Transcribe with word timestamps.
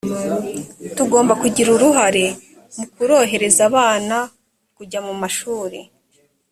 tugomba 0.97 1.33
kugira 1.41 1.69
uruhare 1.75 2.25
mu 2.77 2.85
kurohereza 2.93 3.61
abana 3.69 4.17
kujya 4.75 4.99
mu 5.07 5.13
mashuli 5.21 5.79